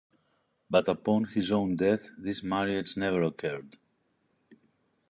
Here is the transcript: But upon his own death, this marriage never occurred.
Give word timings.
But 0.67 0.87
upon 0.87 1.25
his 1.25 1.51
own 1.51 1.75
death, 1.75 2.09
this 2.17 2.41
marriage 2.41 2.97
never 2.97 3.21
occurred. 3.21 3.77